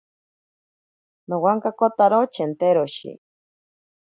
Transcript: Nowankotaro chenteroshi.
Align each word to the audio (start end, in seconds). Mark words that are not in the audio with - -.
Nowankotaro 1.27 2.21
chenteroshi. 2.33 3.11